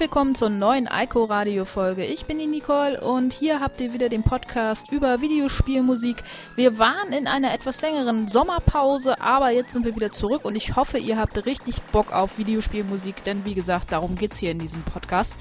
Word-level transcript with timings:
Willkommen 0.00 0.34
zur 0.34 0.48
neuen 0.48 0.88
Ico 0.90 1.24
Radio 1.24 1.66
Folge. 1.66 2.06
Ich 2.06 2.24
bin 2.24 2.38
die 2.38 2.46
Nicole 2.46 2.98
und 3.02 3.34
hier 3.34 3.60
habt 3.60 3.82
ihr 3.82 3.92
wieder 3.92 4.08
den 4.08 4.22
Podcast 4.22 4.90
über 4.90 5.20
Videospielmusik. 5.20 6.22
Wir 6.56 6.78
waren 6.78 7.12
in 7.12 7.26
einer 7.26 7.52
etwas 7.52 7.82
längeren 7.82 8.26
Sommerpause, 8.26 9.20
aber 9.20 9.50
jetzt 9.50 9.74
sind 9.74 9.84
wir 9.84 9.94
wieder 9.94 10.10
zurück 10.10 10.46
und 10.46 10.56
ich 10.56 10.74
hoffe, 10.74 10.96
ihr 10.96 11.18
habt 11.18 11.44
richtig 11.44 11.82
Bock 11.92 12.14
auf 12.14 12.38
Videospielmusik, 12.38 13.24
denn 13.24 13.44
wie 13.44 13.52
gesagt, 13.52 13.92
darum 13.92 14.14
geht's 14.14 14.38
hier 14.38 14.52
in 14.52 14.58
diesem 14.58 14.80
Podcast. 14.84 15.34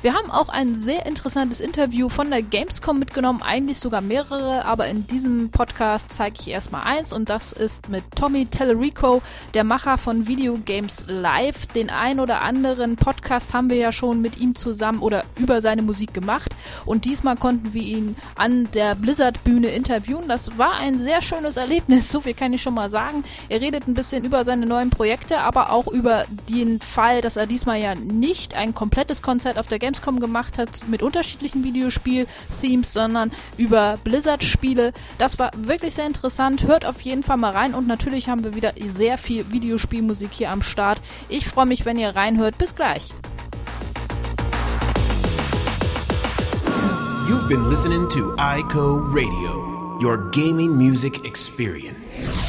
Wir 0.00 0.14
haben 0.14 0.30
auch 0.30 0.48
ein 0.48 0.76
sehr 0.76 1.06
interessantes 1.06 1.58
Interview 1.58 2.08
von 2.08 2.30
der 2.30 2.40
Gamescom 2.40 3.00
mitgenommen, 3.00 3.42
eigentlich 3.42 3.80
sogar 3.80 4.00
mehrere, 4.00 4.64
aber 4.64 4.86
in 4.86 5.08
diesem 5.08 5.50
Podcast 5.50 6.12
zeige 6.12 6.36
ich 6.38 6.46
erstmal 6.46 6.82
eins 6.82 7.12
und 7.12 7.28
das 7.30 7.50
ist 7.52 7.88
mit 7.88 8.04
Tommy 8.14 8.46
Tellerico, 8.46 9.22
der 9.54 9.64
Macher 9.64 9.98
von 9.98 10.28
Video 10.28 10.56
Games 10.64 11.06
Live. 11.08 11.66
Den 11.66 11.90
ein 11.90 12.20
oder 12.20 12.42
anderen 12.42 12.94
Podcast 12.94 13.54
haben 13.54 13.70
wir 13.70 13.76
ja 13.76 13.90
schon 13.90 14.20
mit 14.20 14.38
ihm 14.38 14.54
zusammen 14.54 15.00
oder 15.00 15.24
über 15.36 15.60
seine 15.60 15.82
Musik 15.82 16.14
gemacht 16.14 16.54
und 16.86 17.04
diesmal 17.04 17.34
konnten 17.34 17.74
wir 17.74 17.82
ihn 17.82 18.14
an 18.36 18.70
der 18.74 18.94
Blizzard 18.94 19.42
Bühne 19.42 19.66
interviewen. 19.66 20.28
Das 20.28 20.56
war 20.56 20.74
ein 20.74 20.96
sehr 20.96 21.22
schönes 21.22 21.56
Erlebnis, 21.56 22.08
so 22.08 22.20
viel 22.20 22.34
kann 22.34 22.52
ich 22.52 22.62
schon 22.62 22.74
mal 22.74 22.88
sagen. 22.88 23.24
Er 23.48 23.60
redet 23.60 23.88
ein 23.88 23.94
bisschen 23.94 24.24
über 24.24 24.44
seine 24.44 24.66
neuen 24.66 24.90
Projekte, 24.90 25.40
aber 25.40 25.72
auch 25.72 25.88
über 25.88 26.24
den 26.48 26.80
Fall, 26.80 27.20
dass 27.20 27.36
er 27.36 27.48
diesmal 27.48 27.80
ja 27.80 27.96
nicht 27.96 28.54
ein 28.54 28.74
komplettes 28.74 29.22
Konzert 29.22 29.58
auf 29.58 29.66
der 29.66 29.80
Gamescom 29.80 29.87
gemacht 30.20 30.58
hat 30.58 30.88
mit 30.88 31.02
unterschiedlichen 31.02 31.64
Videospiel-Themes, 31.64 32.92
sondern 32.92 33.30
über 33.56 33.98
Blizzard-Spiele. 34.04 34.92
Das 35.18 35.38
war 35.38 35.50
wirklich 35.56 35.94
sehr 35.94 36.06
interessant. 36.06 36.66
Hört 36.66 36.84
auf 36.84 37.00
jeden 37.00 37.22
Fall 37.22 37.36
mal 37.36 37.52
rein 37.52 37.74
und 37.74 37.86
natürlich 37.86 38.28
haben 38.28 38.44
wir 38.44 38.54
wieder 38.54 38.74
sehr 38.86 39.18
viel 39.18 39.50
Videospielmusik 39.50 40.30
hier 40.32 40.50
am 40.50 40.62
Start. 40.62 41.00
Ich 41.28 41.46
freue 41.46 41.66
mich, 41.66 41.84
wenn 41.84 41.98
ihr 41.98 42.14
reinhört. 42.14 42.58
Bis 42.58 42.74
gleich. 42.74 43.10
You've 47.28 47.46
been 47.48 47.68
listening 47.68 48.08
to 48.08 48.34
iCo 48.38 49.00
Radio, 49.12 49.98
your 50.00 50.30
gaming 50.30 50.74
music 50.74 51.26
experience. 51.26 52.47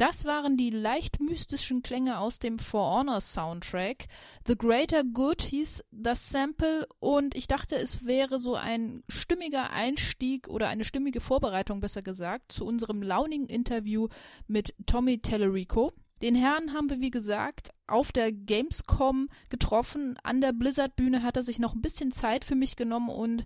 Das 0.00 0.24
waren 0.24 0.56
die 0.56 0.70
leicht 0.70 1.20
mystischen 1.20 1.82
Klänge 1.82 2.20
aus 2.20 2.38
dem 2.38 2.58
For 2.58 2.96
Honor 2.96 3.20
Soundtrack. 3.20 4.06
The 4.46 4.56
Greater 4.56 5.04
Good 5.04 5.42
hieß 5.42 5.84
das 5.90 6.30
Sample 6.30 6.86
und 7.00 7.34
ich 7.34 7.48
dachte, 7.48 7.76
es 7.76 8.06
wäre 8.06 8.38
so 8.38 8.54
ein 8.54 9.04
stimmiger 9.10 9.68
Einstieg 9.74 10.48
oder 10.48 10.68
eine 10.68 10.84
stimmige 10.84 11.20
Vorbereitung, 11.20 11.80
besser 11.80 12.00
gesagt, 12.00 12.50
zu 12.50 12.64
unserem 12.64 13.02
launigen 13.02 13.46
Interview 13.46 14.08
mit 14.46 14.74
Tommy 14.86 15.18
Tellerico. 15.18 15.92
Den 16.22 16.34
Herrn 16.34 16.72
haben 16.72 16.88
wir, 16.88 17.00
wie 17.00 17.10
gesagt, 17.10 17.68
auf 17.86 18.10
der 18.10 18.32
Gamescom 18.32 19.28
getroffen. 19.50 20.16
An 20.22 20.40
der 20.40 20.54
Blizzard-Bühne 20.54 21.22
hat 21.22 21.36
er 21.36 21.42
sich 21.42 21.58
noch 21.58 21.74
ein 21.74 21.82
bisschen 21.82 22.10
Zeit 22.10 22.46
für 22.46 22.54
mich 22.54 22.76
genommen 22.76 23.10
und 23.10 23.44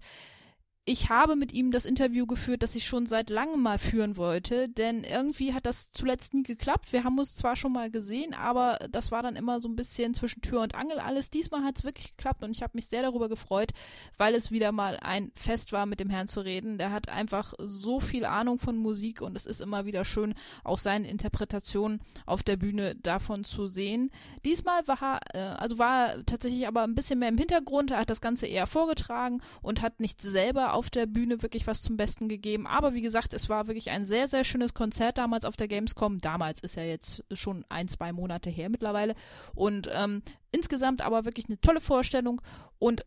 ich 0.86 1.08
habe 1.08 1.34
mit 1.34 1.54
ihm 1.54 1.70
das 1.70 1.86
Interview 1.86 2.26
geführt, 2.26 2.62
das 2.62 2.74
ich 2.74 2.84
schon 2.84 3.06
seit 3.06 3.30
langem 3.30 3.62
mal 3.62 3.78
führen 3.78 4.18
wollte, 4.18 4.68
denn 4.68 5.02
irgendwie 5.02 5.54
hat 5.54 5.64
das 5.64 5.92
zuletzt 5.92 6.34
nie 6.34 6.42
geklappt. 6.42 6.92
Wir 6.92 7.04
haben 7.04 7.18
uns 7.18 7.34
zwar 7.34 7.56
schon 7.56 7.72
mal 7.72 7.90
gesehen, 7.90 8.34
aber 8.34 8.78
das 8.90 9.10
war 9.10 9.22
dann 9.22 9.34
immer 9.34 9.60
so 9.60 9.68
ein 9.68 9.76
bisschen 9.76 10.12
zwischen 10.12 10.42
Tür 10.42 10.60
und 10.60 10.74
Angel 10.74 10.98
alles. 10.98 11.30
Diesmal 11.30 11.64
hat 11.64 11.78
es 11.78 11.84
wirklich 11.84 12.14
geklappt 12.14 12.44
und 12.44 12.50
ich 12.50 12.62
habe 12.62 12.72
mich 12.74 12.86
sehr 12.86 13.00
darüber 13.00 13.30
gefreut, 13.30 13.70
weil 14.18 14.34
es 14.34 14.50
wieder 14.50 14.72
mal 14.72 14.98
ein 15.00 15.32
Fest 15.34 15.72
war, 15.72 15.86
mit 15.86 16.00
dem 16.00 16.10
Herrn 16.10 16.28
zu 16.28 16.42
reden. 16.42 16.76
Der 16.76 16.92
hat 16.92 17.08
einfach 17.08 17.54
so 17.58 17.98
viel 17.98 18.26
Ahnung 18.26 18.58
von 18.58 18.76
Musik 18.76 19.22
und 19.22 19.36
es 19.36 19.46
ist 19.46 19.62
immer 19.62 19.86
wieder 19.86 20.04
schön, 20.04 20.34
auch 20.64 20.78
seine 20.78 21.08
Interpretation 21.08 22.00
auf 22.26 22.42
der 22.42 22.58
Bühne 22.58 22.94
davon 22.96 23.44
zu 23.44 23.68
sehen. 23.68 24.10
Diesmal 24.44 24.86
war, 24.86 25.20
äh, 25.32 25.38
also 25.38 25.78
war 25.78 26.08
er 26.08 26.26
tatsächlich 26.26 26.68
aber 26.68 26.82
ein 26.82 26.94
bisschen 26.94 27.20
mehr 27.20 27.30
im 27.30 27.38
Hintergrund. 27.38 27.90
Er 27.90 28.00
hat 28.00 28.10
das 28.10 28.20
Ganze 28.20 28.46
eher 28.46 28.66
vorgetragen 28.66 29.40
und 29.62 29.80
hat 29.80 29.98
nicht 29.98 30.20
selber 30.20 30.73
auf 30.74 30.90
der 30.90 31.06
Bühne 31.06 31.42
wirklich 31.42 31.66
was 31.66 31.82
zum 31.82 31.96
Besten 31.96 32.28
gegeben. 32.28 32.66
Aber 32.66 32.94
wie 32.94 33.00
gesagt, 33.00 33.34
es 33.34 33.48
war 33.48 33.66
wirklich 33.66 33.90
ein 33.90 34.04
sehr, 34.04 34.28
sehr 34.28 34.44
schönes 34.44 34.74
Konzert 34.74 35.18
damals 35.18 35.44
auf 35.44 35.56
der 35.56 35.68
Gamescom. 35.68 36.20
Damals 36.20 36.60
ist 36.60 36.76
ja 36.76 36.82
jetzt 36.82 37.24
schon 37.32 37.64
ein, 37.68 37.88
zwei 37.88 38.12
Monate 38.12 38.50
her 38.50 38.68
mittlerweile. 38.68 39.14
Und 39.54 39.88
ähm, 39.92 40.22
insgesamt 40.52 41.02
aber 41.02 41.24
wirklich 41.24 41.46
eine 41.48 41.60
tolle 41.60 41.80
Vorstellung. 41.80 42.40
Und 42.78 43.06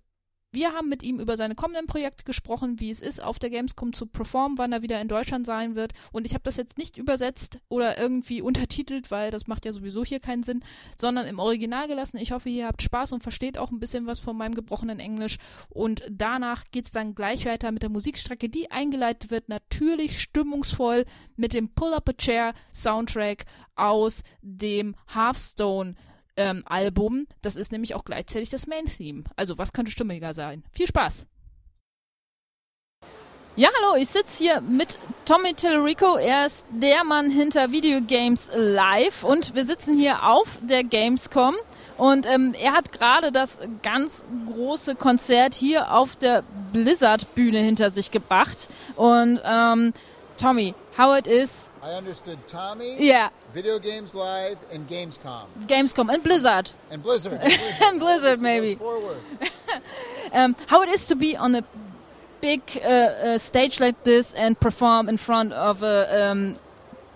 wir 0.57 0.73
haben 0.73 0.89
mit 0.89 1.03
ihm 1.03 1.19
über 1.19 1.37
seine 1.37 1.53
kommenden 1.53 1.85
Projekte 1.85 2.23
gesprochen, 2.23 2.79
wie 2.79 2.89
es 2.89 2.99
ist, 2.99 3.21
auf 3.21 3.37
der 3.37 3.51
Gamescom 3.51 3.93
zu 3.93 4.07
performen, 4.07 4.57
wann 4.57 4.73
er 4.73 4.81
wieder 4.81 4.99
in 4.99 5.07
Deutschland 5.07 5.45
sein 5.45 5.75
wird. 5.75 5.93
Und 6.11 6.25
ich 6.25 6.33
habe 6.33 6.41
das 6.43 6.57
jetzt 6.57 6.79
nicht 6.79 6.97
übersetzt 6.97 7.59
oder 7.69 7.99
irgendwie 7.99 8.41
untertitelt, 8.41 9.11
weil 9.11 9.29
das 9.29 9.45
macht 9.45 9.65
ja 9.65 9.71
sowieso 9.71 10.03
hier 10.03 10.19
keinen 10.19 10.41
Sinn, 10.41 10.63
sondern 10.99 11.27
im 11.27 11.37
Original 11.37 11.87
gelassen. 11.87 12.17
Ich 12.17 12.31
hoffe, 12.31 12.49
ihr 12.49 12.65
habt 12.65 12.81
Spaß 12.81 13.11
und 13.11 13.21
versteht 13.21 13.59
auch 13.59 13.69
ein 13.69 13.79
bisschen 13.79 14.07
was 14.07 14.19
von 14.19 14.35
meinem 14.35 14.55
gebrochenen 14.55 14.99
Englisch. 14.99 15.37
Und 15.69 16.01
danach 16.09 16.63
geht 16.71 16.85
es 16.85 16.91
dann 16.91 17.13
gleich 17.13 17.45
weiter 17.45 17.71
mit 17.71 17.83
der 17.83 17.91
Musikstrecke, 17.91 18.49
die 18.49 18.71
eingeleitet 18.71 19.29
wird, 19.29 19.49
natürlich 19.49 20.19
stimmungsvoll 20.19 21.05
mit 21.35 21.53
dem 21.53 21.69
Pull 21.69 21.93
Up 21.93 22.09
a 22.09 22.13
Chair 22.13 22.55
Soundtrack 22.73 23.45
aus 23.75 24.23
dem 24.41 24.95
Hearthstone 25.13 25.93
ähm, 26.37 26.63
Album. 26.65 27.27
Das 27.41 27.55
ist 27.55 27.71
nämlich 27.71 27.95
auch 27.95 28.05
gleichzeitig 28.05 28.49
das 28.49 28.67
Main-Theme. 28.67 29.23
Also 29.35 29.57
was 29.57 29.73
könnte 29.73 29.91
stimmiger 29.91 30.33
sein? 30.33 30.63
Viel 30.71 30.87
Spaß! 30.87 31.27
Ja, 33.55 33.69
hallo, 33.75 33.95
ich 33.99 34.09
sitze 34.09 34.43
hier 34.43 34.61
mit 34.61 34.99
Tommy 35.25 35.55
Tellerico. 35.55 36.15
Er 36.15 36.45
ist 36.45 36.63
der 36.69 37.03
Mann 37.03 37.31
hinter 37.31 37.71
Video 37.71 38.01
Games 38.01 38.51
Live 38.55 39.23
und 39.23 39.55
wir 39.55 39.65
sitzen 39.65 39.97
hier 39.97 40.29
auf 40.29 40.59
der 40.61 40.83
Gamescom. 40.83 41.55
Und 41.97 42.27
ähm, 42.27 42.53
er 42.53 42.73
hat 42.73 42.91
gerade 42.91 43.31
das 43.31 43.59
ganz 43.81 44.23
große 44.45 44.93
Konzert 44.93 45.55
hier 45.55 45.91
auf 45.91 46.15
der 46.15 46.43
Blizzard-Bühne 46.71 47.57
hinter 47.57 47.89
sich 47.89 48.11
gebracht. 48.11 48.69
Und 48.95 49.41
ähm, 49.43 49.91
Tommy, 50.37 50.75
how 50.97 51.13
it 51.13 51.27
is. 51.27 51.69
I 51.83 51.91
understood 51.91 52.39
Tommy. 52.47 52.97
Yeah. 52.99 53.29
Video 53.53 53.77
Games 53.77 54.15
Live 54.15 54.57
and 54.73 54.89
Gamescom. 54.89 55.45
Gamescom 55.67 56.11
and 56.11 56.23
Blizzard. 56.23 56.71
And 56.89 57.03
Blizzard. 57.03 57.39
and 57.83 57.99
Blizzard, 57.99 58.41
maybe. 58.41 58.73
Four 58.73 58.99
words. 58.99 59.51
um, 60.33 60.55
how 60.65 60.81
it 60.81 60.89
is 60.89 61.05
to 61.07 61.15
be 61.15 61.37
on 61.37 61.53
a 61.53 61.63
big 62.41 62.61
uh, 62.83 62.87
uh, 62.87 63.37
stage 63.37 63.79
like 63.79 64.03
this 64.05 64.33
and 64.33 64.59
perform 64.59 65.07
in 65.07 65.17
front 65.17 65.53
of 65.53 65.83
a 65.83 66.29
um, 66.31 66.55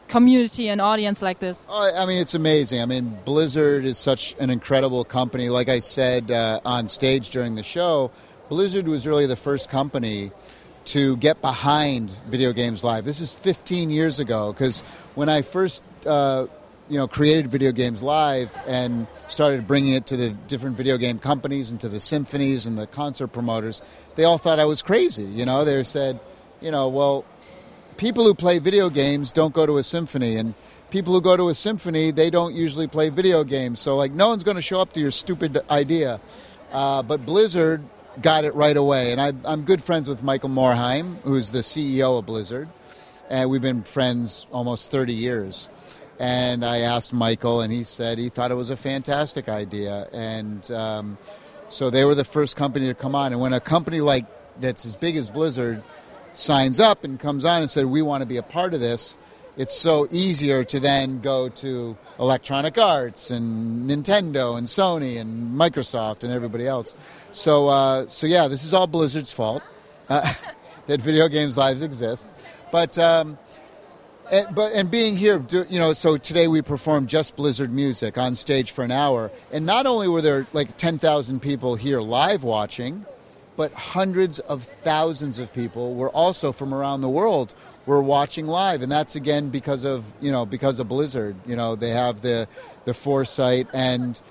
community 0.07 0.69
and 0.69 0.79
audience 0.79 1.23
like 1.23 1.39
this? 1.39 1.65
Oh, 1.67 1.91
I 1.97 2.05
mean, 2.05 2.21
it's 2.21 2.35
amazing. 2.35 2.81
I 2.81 2.85
mean, 2.85 3.17
Blizzard 3.25 3.83
is 3.83 3.97
such 3.97 4.35
an 4.39 4.51
incredible 4.51 5.03
company. 5.03 5.49
Like 5.49 5.69
I 5.69 5.79
said 5.79 6.29
uh, 6.29 6.59
on 6.63 6.87
stage 6.87 7.31
during 7.31 7.55
the 7.55 7.63
show, 7.63 8.11
Blizzard 8.47 8.87
was 8.87 9.07
really 9.07 9.25
the 9.25 9.35
first 9.35 9.71
company 9.71 10.31
to 10.91 11.15
get 11.15 11.41
behind 11.41 12.11
video 12.27 12.51
games 12.51 12.83
live. 12.83 13.05
This 13.05 13.21
is 13.21 13.33
15 13.33 13.91
years 13.91 14.19
ago 14.19 14.51
because 14.51 14.81
when 15.15 15.29
I 15.29 15.41
first 15.41 15.85
uh, 16.05 16.47
you 16.89 16.97
know 16.97 17.07
created 17.07 17.47
video 17.47 17.71
games 17.71 18.03
live 18.03 18.53
and 18.67 19.07
started 19.29 19.65
bringing 19.67 19.93
it 19.93 20.07
to 20.07 20.17
the 20.17 20.31
different 20.31 20.75
video 20.75 20.97
game 20.97 21.17
companies 21.17 21.71
and 21.71 21.79
to 21.79 21.87
the 21.87 22.01
symphonies 22.01 22.65
and 22.65 22.77
the 22.77 22.87
concert 22.87 23.27
promoters, 23.27 23.81
they 24.15 24.25
all 24.25 24.37
thought 24.37 24.59
I 24.59 24.65
was 24.65 24.81
crazy. 24.81 25.23
You 25.23 25.45
know, 25.45 25.63
they 25.63 25.81
said, 25.83 26.19
you 26.59 26.71
know, 26.71 26.89
well, 26.89 27.23
people 27.95 28.25
who 28.25 28.33
play 28.33 28.59
video 28.59 28.89
games 28.89 29.31
don't 29.31 29.53
go 29.53 29.65
to 29.65 29.77
a 29.77 29.83
symphony 29.83 30.35
and 30.35 30.53
people 30.89 31.13
who 31.13 31.21
go 31.21 31.37
to 31.37 31.47
a 31.47 31.55
symphony 31.55 32.11
they 32.11 32.29
don't 32.29 32.53
usually 32.53 32.87
play 32.87 33.07
video 33.07 33.45
games 33.45 33.79
so 33.79 33.95
like 33.95 34.11
no 34.11 34.27
one's 34.27 34.43
going 34.43 34.55
to 34.55 34.61
show 34.61 34.81
up 34.81 34.91
to 34.91 34.99
your 34.99 35.11
stupid 35.11 35.57
idea 35.69 36.19
uh, 36.73 37.01
but 37.01 37.25
blizzard 37.25 37.81
got 38.21 38.43
it 38.43 38.53
right 38.55 38.75
away. 38.75 39.11
And 39.11 39.21
I, 39.21 39.33
i'm 39.45 39.63
good 39.63 39.81
friends 39.81 40.09
with 40.09 40.23
michael 40.23 40.49
morhaime 40.49 41.17
who's 41.23 41.51
the 41.51 41.59
ceo 41.59 42.19
of 42.19 42.25
blizzard. 42.25 42.67
And 43.29 43.49
we've 43.49 43.61
been 43.61 43.83
friends 43.83 44.47
almost 44.51 44.91
30 44.91 45.13
years. 45.13 45.69
And 46.19 46.65
i 46.65 46.79
asked 46.79 47.13
michael 47.13 47.61
and 47.61 47.71
he 47.71 47.83
said 47.83 48.17
he 48.17 48.29
thought 48.29 48.51
it 48.51 48.55
was 48.55 48.69
a 48.69 48.77
fantastic 48.77 49.47
idea. 49.47 50.07
And 50.11 50.69
um, 50.71 51.17
so 51.69 51.89
they 51.89 52.03
were 52.03 52.15
the 52.15 52.25
first 52.25 52.57
company 52.57 52.87
to 52.87 52.93
come 52.93 53.15
on. 53.15 53.31
And 53.31 53.41
when 53.41 53.53
a 53.53 53.61
company 53.61 54.01
like 54.01 54.25
that's 54.59 54.85
as 54.85 54.95
big 54.95 55.15
as 55.15 55.31
blizzard 55.31 55.81
signs 56.33 56.79
up 56.79 57.03
and 57.03 57.19
comes 57.19 57.45
on 57.45 57.61
and 57.61 57.69
said, 57.69 57.85
We 57.85 58.01
want 58.01 58.21
to 58.21 58.27
be 58.27 58.37
a 58.37 58.43
part 58.43 58.73
of 58.73 58.79
this, 58.79 59.17
it's 59.57 59.75
so 59.75 60.07
easier 60.11 60.63
to 60.63 60.79
then 60.79 61.19
go 61.19 61.49
to 61.49 61.97
Electronic 62.19 62.77
Arts 62.77 63.31
and 63.31 63.89
Nintendo 63.89 64.57
and 64.57 64.67
Sony 64.67 65.19
and 65.19 65.55
Microsoft 65.57 66.23
and 66.23 66.31
everybody 66.31 66.67
else. 66.67 66.95
So, 67.31 67.67
uh, 67.67 68.07
so 68.07 68.27
yeah, 68.27 68.47
this 68.47 68.63
is 68.63 68.73
all 68.73 68.87
Blizzard's 68.87 69.33
fault 69.33 69.63
uh, 70.09 70.33
that 70.87 71.01
Video 71.01 71.27
Games 71.27 71.57
Lives 71.57 71.81
exists. 71.81 72.35
But, 72.71 72.97
um, 72.97 73.37
and, 74.31 74.55
but 74.55 74.71
and 74.73 74.89
being 74.89 75.17
here, 75.17 75.45
you 75.69 75.79
know, 75.79 75.91
so 75.91 76.15
today 76.15 76.47
we 76.47 76.61
performed 76.61 77.09
just 77.09 77.35
Blizzard 77.35 77.73
music 77.73 78.17
on 78.17 78.35
stage 78.35 78.71
for 78.71 78.83
an 78.83 78.91
hour, 78.91 79.29
and 79.51 79.65
not 79.65 79.85
only 79.85 80.07
were 80.07 80.21
there 80.21 80.47
like 80.53 80.77
ten 80.77 80.97
thousand 80.97 81.41
people 81.41 81.75
here 81.75 81.99
live 81.99 82.45
watching, 82.45 83.05
but 83.57 83.73
hundreds 83.73 84.39
of 84.39 84.63
thousands 84.63 85.37
of 85.37 85.53
people 85.53 85.95
were 85.95 86.09
also 86.09 86.53
from 86.53 86.73
around 86.73 87.01
the 87.01 87.09
world 87.09 87.53
were 87.85 88.01
watching 88.01 88.47
live 88.47 88.81
and 88.81 88.91
that's 88.91 89.15
again 89.15 89.49
because 89.49 89.83
of 89.83 90.11
you 90.21 90.31
know 90.31 90.45
because 90.45 90.79
of 90.79 90.87
blizzard 90.87 91.35
you 91.45 91.55
know 91.55 91.75
they 91.75 91.89
have 91.89 92.21
the 92.21 92.47
the 92.85 92.93
foresight 92.93 93.67
and 93.73 94.21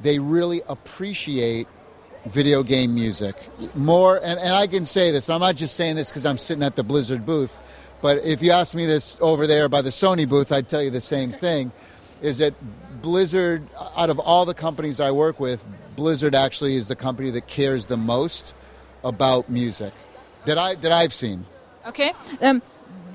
they 0.00 0.18
really 0.18 0.60
appreciate 0.68 1.68
video 2.26 2.62
game 2.62 2.94
music 2.94 3.36
more 3.76 4.16
and, 4.16 4.40
and 4.40 4.52
i 4.52 4.66
can 4.66 4.84
say 4.84 5.10
this 5.12 5.30
i'm 5.30 5.40
not 5.40 5.54
just 5.54 5.76
saying 5.76 5.94
this 5.94 6.10
because 6.10 6.26
i'm 6.26 6.38
sitting 6.38 6.64
at 6.64 6.74
the 6.74 6.82
blizzard 6.82 7.24
booth 7.24 7.58
but 8.02 8.18
if 8.24 8.42
you 8.42 8.50
ask 8.50 8.74
me 8.74 8.84
this 8.84 9.16
over 9.20 9.46
there 9.46 9.68
by 9.68 9.80
the 9.80 9.90
sony 9.90 10.28
booth 10.28 10.50
i'd 10.50 10.68
tell 10.68 10.82
you 10.82 10.90
the 10.90 11.00
same 11.00 11.30
thing 11.44 11.70
is 12.22 12.38
that 12.38 12.54
blizzard 13.02 13.62
out 13.96 14.10
of 14.10 14.18
all 14.18 14.44
the 14.44 14.54
companies 14.54 14.98
i 14.98 15.12
work 15.12 15.38
with 15.38 15.64
blizzard 15.94 16.34
actually 16.34 16.74
is 16.74 16.88
the 16.88 16.96
company 16.96 17.30
that 17.30 17.46
cares 17.46 17.86
the 17.86 17.96
most 17.96 18.52
about 19.04 19.48
music 19.48 19.92
that 20.46 20.58
I 20.58 20.74
that 20.76 20.92
I've 20.92 21.12
seen. 21.12 21.44
Okay. 21.86 22.12
Um, 22.40 22.62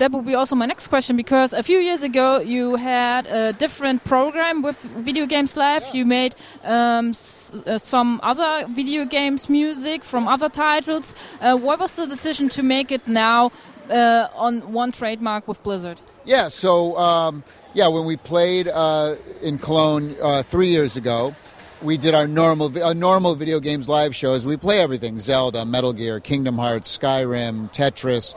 that 0.01 0.11
would 0.11 0.25
be 0.25 0.33
also 0.33 0.55
my 0.55 0.65
next 0.65 0.87
question 0.87 1.15
because 1.15 1.53
a 1.53 1.61
few 1.61 1.77
years 1.77 2.01
ago 2.01 2.39
you 2.39 2.75
had 2.75 3.27
a 3.27 3.53
different 3.53 4.03
program 4.03 4.63
with 4.63 4.77
Video 5.07 5.27
Games 5.27 5.55
Live. 5.55 5.83
Yeah. 5.83 5.93
You 5.93 6.05
made 6.07 6.33
um, 6.63 7.11
uh, 7.11 7.77
some 7.77 8.19
other 8.23 8.65
video 8.69 9.05
games 9.05 9.47
music 9.47 10.03
from 10.03 10.27
other 10.27 10.49
titles. 10.49 11.13
Uh, 11.39 11.55
what 11.55 11.79
was 11.79 11.95
the 11.97 12.07
decision 12.07 12.49
to 12.49 12.63
make 12.63 12.91
it 12.91 13.07
now 13.07 13.51
uh, 13.91 14.27
on 14.33 14.73
one 14.73 14.91
trademark 14.91 15.47
with 15.47 15.61
Blizzard? 15.61 16.01
Yeah, 16.25 16.47
so 16.47 16.97
um, 16.97 17.43
yeah, 17.75 17.87
when 17.87 18.05
we 18.05 18.17
played 18.17 18.69
uh, 18.69 19.17
in 19.43 19.59
Cologne 19.59 20.15
uh, 20.19 20.41
three 20.41 20.69
years 20.69 20.97
ago, 20.97 21.35
we 21.81 21.97
did 21.97 22.15
our 22.15 22.27
normal 22.27 22.83
uh, 22.83 22.93
normal 22.93 23.35
video 23.35 23.59
games 23.59 23.89
live 23.89 24.15
shows. 24.15 24.45
We 24.45 24.57
play 24.57 24.79
everything: 24.79 25.19
Zelda, 25.19 25.65
Metal 25.65 25.93
Gear, 25.93 26.19
Kingdom 26.19 26.57
Hearts, 26.57 26.97
Skyrim, 26.97 27.71
Tetris. 27.73 28.35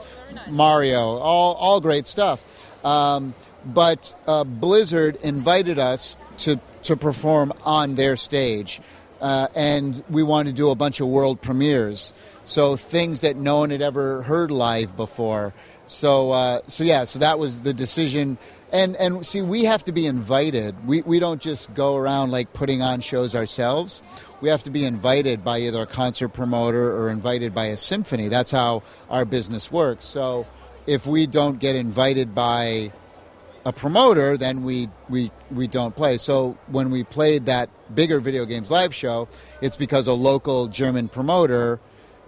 Mario, 0.49 0.99
all 0.99 1.55
all 1.55 1.81
great 1.81 2.07
stuff. 2.07 2.43
Um, 2.85 3.33
but 3.65 4.13
uh, 4.27 4.43
Blizzard 4.43 5.17
invited 5.23 5.79
us 5.79 6.17
to 6.37 6.59
to 6.83 6.95
perform 6.95 7.53
on 7.63 7.95
their 7.95 8.15
stage, 8.15 8.81
uh, 9.21 9.47
and 9.55 10.03
we 10.09 10.23
wanted 10.23 10.51
to 10.51 10.55
do 10.55 10.69
a 10.69 10.75
bunch 10.75 10.99
of 10.99 11.07
world 11.07 11.41
premieres. 11.41 12.13
So 12.45 12.75
things 12.75 13.21
that 13.21 13.35
no 13.35 13.57
one 13.57 13.71
had 13.71 13.81
ever 13.81 14.21
heard 14.21 14.51
live 14.51 14.95
before. 14.95 15.53
So 15.87 16.31
uh, 16.31 16.61
so 16.67 16.83
yeah, 16.83 17.05
so 17.05 17.19
that 17.19 17.39
was 17.39 17.61
the 17.61 17.73
decision. 17.73 18.37
And 18.71 18.95
and 18.97 19.25
see 19.25 19.41
we 19.41 19.63
have 19.65 19.83
to 19.85 19.91
be 19.91 20.05
invited. 20.05 20.87
We 20.87 21.01
we 21.03 21.19
don't 21.19 21.41
just 21.41 21.73
go 21.73 21.95
around 21.95 22.31
like 22.31 22.53
putting 22.53 22.81
on 22.81 23.01
shows 23.01 23.35
ourselves. 23.35 24.03
We 24.41 24.49
have 24.49 24.63
to 24.63 24.69
be 24.69 24.85
invited 24.85 25.43
by 25.43 25.59
either 25.59 25.83
a 25.83 25.87
concert 25.87 26.29
promoter 26.29 26.95
or 26.95 27.09
invited 27.09 27.55
by 27.55 27.67
a 27.67 27.77
symphony. 27.77 28.27
That's 28.27 28.51
how 28.51 28.83
our 29.09 29.25
business 29.25 29.71
works. 29.71 30.05
So 30.05 30.45
if 30.85 31.07
we 31.07 31.25
don't 31.25 31.59
get 31.59 31.75
invited 31.75 32.35
by 32.35 32.91
a 33.65 33.73
promoter 33.73 34.37
then 34.37 34.63
we 34.63 34.87
we 35.09 35.31
we 35.51 35.67
don't 35.67 35.95
play 35.95 36.17
so 36.17 36.57
when 36.67 36.91
we 36.91 37.03
played 37.03 37.47
that 37.47 37.69
bigger 37.93 38.19
video 38.19 38.45
games 38.45 38.69
live 38.69 38.93
show 38.93 39.27
it's 39.61 39.77
because 39.77 40.07
a 40.07 40.13
local 40.13 40.67
german 40.67 41.07
promoter 41.07 41.79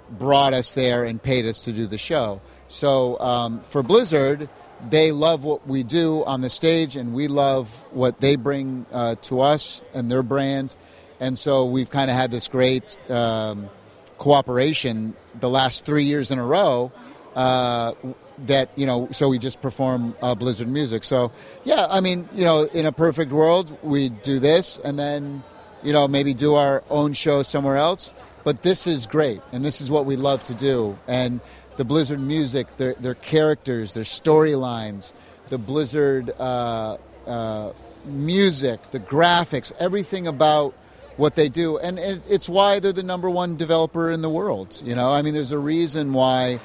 brought 0.09 0.53
us 0.53 0.73
there 0.73 1.03
and 1.03 1.21
paid 1.21 1.45
us 1.45 1.65
to 1.65 1.71
do 1.71 1.85
the 1.85 1.97
show 1.97 2.41
so 2.67 3.19
um, 3.19 3.59
for 3.61 3.83
blizzard 3.83 4.49
they 4.89 5.11
love 5.11 5.43
what 5.43 5.67
we 5.67 5.83
do 5.83 6.23
on 6.25 6.41
the 6.41 6.49
stage, 6.49 6.95
and 6.95 7.13
we 7.13 7.27
love 7.27 7.69
what 7.91 8.19
they 8.19 8.35
bring 8.35 8.85
uh, 8.91 9.15
to 9.23 9.41
us 9.41 9.81
and 9.93 10.09
their 10.09 10.23
brand. 10.23 10.75
And 11.19 11.37
so 11.37 11.65
we've 11.65 11.89
kind 11.89 12.11
of 12.11 12.15
had 12.15 12.29
this 12.31 12.47
great 12.47 12.97
um, 13.09 13.69
cooperation 14.17 15.15
the 15.39 15.49
last 15.49 15.85
three 15.85 16.03
years 16.03 16.29
in 16.31 16.37
a 16.37 16.45
row. 16.45 16.91
Uh, 17.35 17.93
that 18.39 18.69
you 18.75 18.85
know, 18.85 19.07
so 19.11 19.29
we 19.29 19.39
just 19.39 19.61
perform 19.61 20.15
uh, 20.21 20.35
Blizzard 20.35 20.67
music. 20.67 21.03
So 21.03 21.31
yeah, 21.63 21.87
I 21.89 22.01
mean, 22.01 22.27
you 22.33 22.45
know, 22.45 22.63
in 22.63 22.85
a 22.85 22.91
perfect 22.91 23.31
world, 23.31 23.77
we 23.83 24.09
do 24.09 24.39
this, 24.39 24.79
and 24.79 24.97
then 24.97 25.43
you 25.83 25.93
know 25.93 26.07
maybe 26.07 26.33
do 26.33 26.55
our 26.55 26.83
own 26.89 27.13
show 27.13 27.43
somewhere 27.43 27.77
else. 27.77 28.13
But 28.43 28.63
this 28.63 28.87
is 28.87 29.07
great, 29.07 29.41
and 29.51 29.63
this 29.65 29.81
is 29.81 29.91
what 29.91 30.05
we 30.05 30.15
love 30.15 30.43
to 30.43 30.53
do. 30.53 30.97
And 31.07 31.41
the 31.77 31.85
Blizzard 31.85 32.19
music, 32.19 32.77
their, 32.77 32.93
their 32.95 33.13
characters, 33.13 33.93
their 33.93 34.03
storylines, 34.03 35.13
the 35.49 35.57
Blizzard 35.57 36.31
uh, 36.39 36.97
uh, 37.25 37.73
music, 38.05 38.91
the 38.91 38.99
graphics, 38.99 39.71
everything 39.79 40.27
about 40.27 40.73
what 41.17 41.35
they 41.35 41.49
do. 41.49 41.77
And 41.77 41.97
it, 41.99 42.23
it's 42.29 42.49
why 42.49 42.79
they're 42.79 42.93
the 42.93 43.03
number 43.03 43.29
one 43.29 43.57
developer 43.57 44.11
in 44.11 44.21
the 44.21 44.29
world. 44.29 44.81
You 44.83 44.95
know, 44.95 45.13
I 45.13 45.21
mean, 45.21 45.33
there's 45.33 45.51
a 45.51 45.59
reason 45.59 46.13
why 46.13 46.59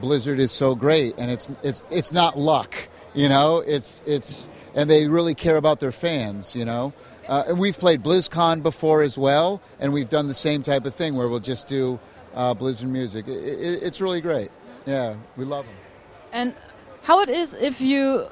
Blizzard 0.00 0.38
is 0.38 0.52
so 0.52 0.74
great, 0.74 1.14
and 1.18 1.30
it's 1.30 1.50
it's 1.62 1.84
it's 1.90 2.12
not 2.12 2.38
luck. 2.38 2.88
You 3.14 3.28
know, 3.28 3.58
it's 3.58 4.00
it's 4.06 4.48
and 4.74 4.88
they 4.88 5.08
really 5.08 5.34
care 5.34 5.56
about 5.56 5.80
their 5.80 5.92
fans. 5.92 6.54
You 6.54 6.64
know. 6.64 6.92
Uh, 7.28 7.44
and 7.48 7.58
we've 7.58 7.78
played 7.78 8.02
BlizzCon 8.02 8.62
before 8.62 9.02
as 9.02 9.18
well, 9.18 9.60
and 9.80 9.92
we've 9.92 10.08
done 10.08 10.28
the 10.28 10.34
same 10.34 10.62
type 10.62 10.86
of 10.86 10.94
thing 10.94 11.14
where 11.14 11.28
we'll 11.28 11.40
just 11.40 11.66
do 11.66 12.00
uh, 12.34 12.54
Blizzard 12.54 12.88
music. 12.88 13.28
It, 13.28 13.32
it, 13.32 13.82
it's 13.82 14.00
really 14.00 14.22
great. 14.22 14.50
Yeah, 14.86 15.14
we 15.36 15.44
love 15.44 15.66
them. 15.66 15.74
And 16.32 16.54
how 17.02 17.20
it 17.20 17.28
is 17.28 17.52
if 17.52 17.82
you 17.82 18.26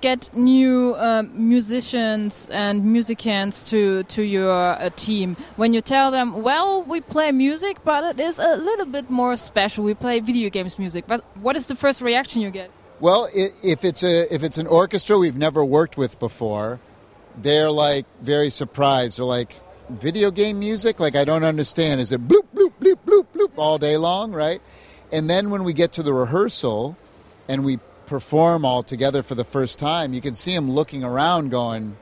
get 0.00 0.28
new 0.34 0.94
um, 0.96 1.30
musicians 1.34 2.48
and 2.52 2.84
musicians 2.84 3.62
to 3.64 4.02
to 4.04 4.22
your 4.22 4.50
uh, 4.52 4.90
team. 4.96 5.36
When 5.56 5.72
you 5.74 5.80
tell 5.80 6.10
them 6.10 6.42
well 6.42 6.82
we 6.82 7.00
play 7.00 7.32
music 7.32 7.78
but 7.84 8.04
it 8.04 8.20
is 8.20 8.38
a 8.38 8.56
little 8.56 8.86
bit 8.86 9.10
more 9.10 9.36
special. 9.36 9.84
We 9.84 9.94
play 9.94 10.20
video 10.20 10.50
games 10.50 10.78
music. 10.78 11.06
But 11.06 11.24
what 11.38 11.56
is 11.56 11.66
the 11.66 11.74
first 11.74 12.00
reaction 12.00 12.42
you 12.42 12.50
get? 12.50 12.70
Well 13.00 13.28
if 13.34 13.84
it's 13.84 14.02
a 14.02 14.32
if 14.34 14.42
it's 14.42 14.58
an 14.58 14.66
orchestra 14.66 15.18
we've 15.18 15.38
never 15.38 15.64
worked 15.64 15.96
with 15.96 16.18
before 16.18 16.80
they're 17.36 17.70
like 17.70 18.06
very 18.20 18.50
surprised. 18.50 19.18
They're 19.18 19.24
like 19.24 19.60
video 19.88 20.30
game 20.30 20.58
music? 20.58 21.00
Like 21.00 21.16
i 21.16 21.24
don't 21.24 21.44
understand. 21.44 22.00
Is 22.00 22.12
it 22.12 22.26
bloop 22.26 22.46
bloop 22.54 22.72
bloop 22.80 22.98
bloop 23.06 23.26
bloop 23.34 23.50
all 23.56 23.78
day 23.78 23.96
long? 23.96 24.32
Right? 24.32 24.60
And 25.12 25.28
then 25.28 25.50
when 25.50 25.64
we 25.64 25.72
get 25.72 25.92
to 25.92 26.02
the 26.02 26.12
rehearsal 26.12 26.96
and 27.48 27.64
we 27.64 27.80
perform 28.10 28.64
all 28.64 28.82
together 28.82 29.22
for 29.22 29.36
the 29.36 29.44
first 29.44 29.78
time, 29.78 30.12
you 30.12 30.20
can 30.20 30.34
see 30.34 30.52
them 30.52 30.68
looking 30.68 31.04
around 31.04 31.48
going, 31.48 31.96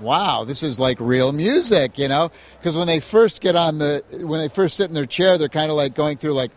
wow, 0.00 0.42
this 0.42 0.64
is 0.64 0.80
like 0.80 0.98
real 0.98 1.30
music, 1.30 2.00
you 2.00 2.08
know? 2.08 2.32
Because 2.58 2.76
when 2.76 2.88
they 2.88 2.98
first 2.98 3.40
get 3.40 3.54
on 3.54 3.78
the, 3.78 4.02
when 4.26 4.40
they 4.40 4.48
first 4.48 4.76
sit 4.76 4.88
in 4.88 4.94
their 4.94 5.06
chair, 5.06 5.38
they're 5.38 5.48
kind 5.48 5.70
of 5.70 5.76
like 5.76 5.94
going 5.94 6.18
through 6.18 6.32
like 6.32 6.50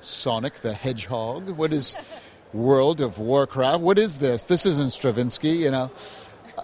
Sonic 0.00 0.54
the 0.60 0.72
Hedgehog? 0.72 1.48
What 1.50 1.72
is 1.72 1.96
World 2.52 3.00
of 3.00 3.18
Warcraft? 3.18 3.80
What 3.80 3.98
is 3.98 4.18
this? 4.18 4.44
This 4.44 4.64
isn't 4.64 4.92
Stravinsky, 4.92 5.50
you 5.50 5.72
know. 5.72 5.90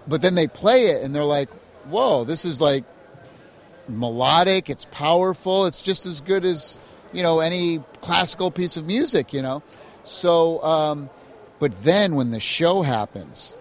But 0.07 0.23
then 0.23 0.37
they 0.37 0.47
play 0.47 0.87
it 0.87 1.03
and 1.03 1.13
they're 1.13 1.25
like, 1.25 1.51
whoa, 1.91 2.23
this 2.23 2.45
is 2.45 2.61
like 2.61 2.85
melodic, 3.89 4.71
it's 4.71 4.85
powerful, 4.93 5.67
it's 5.67 5.83
just 5.83 6.07
as 6.07 6.21
good 6.21 6.45
as, 6.45 6.79
you 7.13 7.25
know, 7.25 7.41
any 7.41 7.81
classical 8.01 8.53
piece 8.53 8.77
of 8.77 8.87
music, 8.87 9.33
you 9.33 9.43
know. 9.43 9.65
So, 10.05 10.63
um, 10.63 11.11
but 11.63 11.85
then 11.85 12.17
when 12.17 12.33
the 12.33 12.41
show 12.41 12.83
happens 12.83 13.57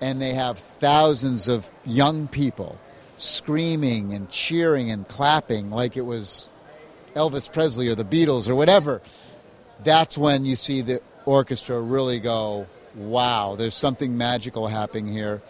and 0.00 0.18
they 0.18 0.32
have 0.32 0.58
thousands 0.58 1.46
of 1.46 1.70
young 1.84 2.26
people 2.26 2.80
screaming 3.18 4.14
and 4.14 4.30
cheering 4.30 4.90
and 4.90 5.06
clapping 5.08 5.70
like 5.70 5.98
it 5.98 6.06
was 6.06 6.50
Elvis 7.14 7.52
Presley 7.52 7.88
or 7.88 7.94
the 7.94 8.02
Beatles 8.02 8.48
or 8.48 8.54
whatever, 8.54 9.02
that's 9.82 10.16
when 10.16 10.46
you 10.46 10.56
see 10.56 10.80
the 10.80 11.02
orchestra 11.26 11.78
really 11.78 12.18
go, 12.18 12.66
wow, 12.94 13.56
there's 13.56 13.76
something 13.76 14.16
magical 14.16 14.66
happening 14.66 15.12
here. 15.12 15.42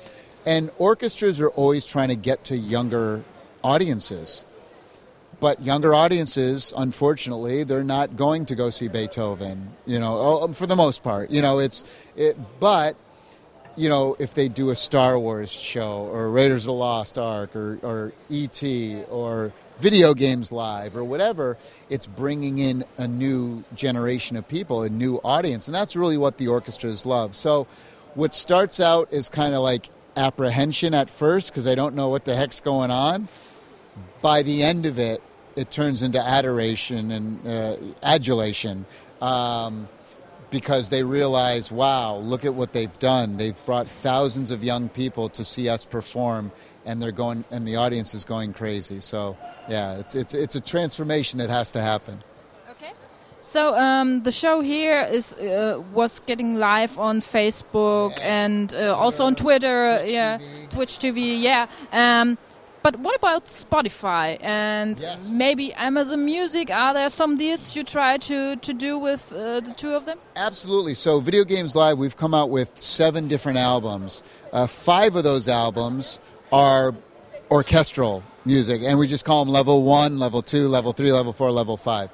And 0.44 0.72
orchestras 0.78 1.40
are 1.40 1.50
always 1.50 1.84
trying 1.84 2.08
to 2.08 2.16
get 2.16 2.42
to 2.46 2.56
younger 2.56 3.22
audiences. 3.62 4.44
But 5.40 5.62
younger 5.62 5.94
audiences, 5.94 6.72
unfortunately, 6.76 7.64
they're 7.64 7.84
not 7.84 8.16
going 8.16 8.46
to 8.46 8.54
go 8.54 8.70
see 8.70 8.88
Beethoven, 8.88 9.70
you 9.86 9.98
know, 9.98 10.16
oh, 10.16 10.38
oh, 10.42 10.52
for 10.52 10.66
the 10.66 10.76
most 10.76 11.02
part. 11.02 11.30
You 11.30 11.42
know, 11.42 11.58
it's, 11.58 11.84
it, 12.16 12.36
but, 12.60 12.96
you 13.76 13.88
know, 13.88 14.16
if 14.18 14.34
they 14.34 14.48
do 14.48 14.70
a 14.70 14.76
Star 14.76 15.18
Wars 15.18 15.50
show 15.50 16.08
or 16.12 16.30
Raiders 16.30 16.64
of 16.64 16.68
the 16.68 16.72
Lost 16.72 17.18
Ark 17.18 17.54
or, 17.56 17.78
or 17.82 18.12
E.T. 18.30 19.02
or 19.10 19.52
video 19.78 20.14
games 20.14 20.52
live 20.52 20.96
or 20.96 21.04
whatever, 21.04 21.58
it's 21.90 22.06
bringing 22.06 22.58
in 22.58 22.84
a 22.96 23.08
new 23.08 23.64
generation 23.74 24.36
of 24.36 24.46
people, 24.46 24.82
a 24.82 24.88
new 24.88 25.16
audience. 25.24 25.68
And 25.68 25.74
that's 25.74 25.96
really 25.96 26.16
what 26.16 26.38
the 26.38 26.48
orchestras 26.48 27.04
love. 27.04 27.34
So 27.34 27.66
what 28.14 28.34
starts 28.34 28.80
out 28.80 29.12
is 29.12 29.28
kind 29.28 29.54
of 29.54 29.60
like 29.60 29.88
apprehension 30.16 30.94
at 30.94 31.10
first 31.10 31.50
because 31.50 31.66
I 31.66 31.74
don't 31.74 31.94
know 31.94 32.08
what 32.08 32.24
the 32.24 32.36
heck's 32.36 32.60
going 32.60 32.90
on. 32.90 33.28
By 34.24 34.42
the 34.42 34.62
end 34.62 34.86
of 34.86 34.98
it, 34.98 35.22
it 35.54 35.70
turns 35.70 36.02
into 36.02 36.18
adoration 36.18 37.10
and 37.10 37.46
uh, 37.46 37.76
adulation 38.02 38.86
um, 39.20 39.86
because 40.48 40.88
they 40.88 41.02
realize, 41.02 41.70
wow, 41.70 42.16
look 42.16 42.46
at 42.46 42.54
what 42.54 42.72
they've 42.72 42.98
done. 42.98 43.36
They've 43.36 43.66
brought 43.66 43.86
thousands 43.86 44.50
of 44.50 44.64
young 44.64 44.88
people 44.88 45.28
to 45.28 45.44
see 45.44 45.68
us 45.68 45.84
perform, 45.84 46.52
and 46.86 47.02
they're 47.02 47.12
going, 47.12 47.44
and 47.50 47.68
the 47.68 47.76
audience 47.76 48.14
is 48.14 48.24
going 48.24 48.54
crazy. 48.54 49.00
So, 49.00 49.36
yeah, 49.68 49.98
it's 49.98 50.14
it's 50.14 50.32
it's 50.32 50.54
a 50.54 50.60
transformation 50.62 51.38
that 51.40 51.50
has 51.50 51.70
to 51.72 51.82
happen. 51.82 52.24
Okay, 52.70 52.92
so 53.42 53.76
um, 53.76 54.22
the 54.22 54.32
show 54.32 54.62
here 54.62 55.02
is 55.02 55.34
uh, 55.34 55.82
was 55.92 56.20
getting 56.20 56.54
live 56.54 56.98
on 56.98 57.20
Facebook 57.20 58.16
Yeah. 58.16 58.44
and 58.46 58.74
uh, 58.74 58.96
also 58.96 59.26
on 59.26 59.34
Twitter, 59.34 59.98
Twitch 59.98 60.14
yeah, 60.14 60.38
TV. 60.38 60.70
Twitch 60.70 60.98
TV, 60.98 61.42
yeah. 61.42 61.66
Um, 61.92 62.38
but 62.84 62.96
what 63.00 63.16
about 63.16 63.46
Spotify 63.46 64.36
and 64.42 65.00
Yes. 65.00 65.26
maybe 65.30 65.72
Amazon 65.72 66.24
Music? 66.26 66.70
Are 66.70 66.92
there 66.92 67.08
some 67.08 67.36
deals 67.38 67.74
you 67.74 67.82
try 67.82 68.18
to 68.18 68.56
to 68.56 68.72
do 68.74 68.98
with 68.98 69.32
uh, 69.32 69.60
the 69.60 69.72
two 69.74 69.94
of 69.94 70.04
them? 70.04 70.18
Absolutely. 70.36 70.94
So, 70.94 71.18
Video 71.20 71.44
Games 71.44 71.74
Live, 71.74 71.96
we've 71.98 72.16
come 72.16 72.34
out 72.34 72.50
with 72.50 72.78
seven 72.78 73.26
different 73.26 73.56
albums. 73.58 74.22
Uh, 74.52 74.66
five 74.66 75.16
of 75.16 75.24
those 75.24 75.48
albums 75.48 76.20
are 76.52 76.94
orchestral 77.50 78.22
music, 78.44 78.82
and 78.84 78.98
we 78.98 79.06
just 79.06 79.24
call 79.24 79.42
them 79.44 79.52
level 79.52 79.82
one, 79.82 80.18
level 80.18 80.42
two, 80.42 80.68
level 80.68 80.92
three, 80.92 81.10
level 81.10 81.32
four, 81.32 81.50
level 81.50 81.78
five. 81.78 82.10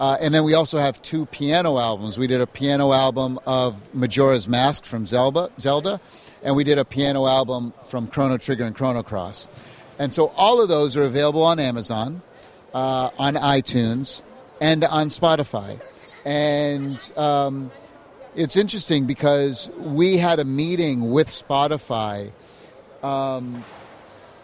Uh, 0.00 0.16
and 0.20 0.34
then 0.34 0.42
we 0.44 0.54
also 0.54 0.78
have 0.78 1.00
two 1.02 1.24
piano 1.26 1.78
albums. 1.78 2.18
We 2.18 2.26
did 2.26 2.40
a 2.40 2.46
piano 2.46 2.92
album 2.92 3.38
of 3.46 3.94
Majora's 3.94 4.48
Mask 4.48 4.84
from 4.84 5.06
Zelda, 5.06 5.50
Zelda, 5.60 6.00
and 6.42 6.56
we 6.56 6.64
did 6.64 6.78
a 6.78 6.84
piano 6.84 7.26
album 7.26 7.72
from 7.84 8.08
Chrono 8.08 8.38
Trigger 8.38 8.64
and 8.64 8.74
Chrono 8.74 9.02
Cross. 9.04 9.46
And 10.00 10.14
so 10.14 10.28
all 10.28 10.62
of 10.62 10.70
those 10.70 10.96
are 10.96 11.02
available 11.02 11.42
on 11.42 11.60
Amazon, 11.60 12.22
uh, 12.72 13.10
on 13.18 13.34
iTunes, 13.34 14.22
and 14.58 14.82
on 14.82 15.08
Spotify. 15.08 15.78
And 16.24 16.98
um, 17.18 17.70
it's 18.34 18.56
interesting 18.56 19.06
because 19.06 19.68
we 19.76 20.16
had 20.16 20.38
a 20.38 20.44
meeting 20.46 21.10
with 21.10 21.28
Spotify, 21.28 22.32
um, 23.02 23.62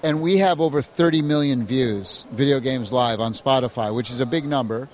and 0.02 0.20
we 0.20 0.36
have 0.38 0.60
over 0.60 0.82
30 0.82 1.22
million 1.22 1.64
views, 1.64 2.26
video 2.32 2.60
games 2.60 2.92
live 2.92 3.18
on 3.18 3.32
Spotify, 3.32 3.94
which 3.94 4.10
is 4.10 4.20
a 4.20 4.26
big 4.26 4.44
number. 4.44 4.90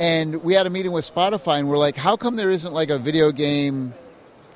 And 0.00 0.42
we 0.44 0.54
had 0.54 0.66
a 0.66 0.70
meeting 0.70 0.92
with 0.92 1.04
Spotify, 1.04 1.58
and 1.58 1.68
we're 1.68 1.76
like, 1.76 1.98
how 1.98 2.16
come 2.16 2.36
there 2.36 2.48
isn't 2.48 2.72
like 2.72 2.88
a 2.88 2.98
video 2.98 3.32
game 3.32 3.92